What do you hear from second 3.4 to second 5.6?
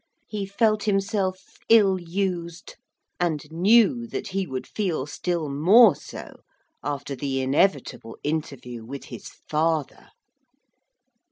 knew that he would feel still